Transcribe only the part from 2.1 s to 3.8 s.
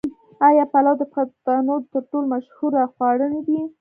مشهور خواړه نه دي؟